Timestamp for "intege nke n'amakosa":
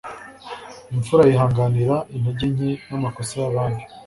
2.15-3.33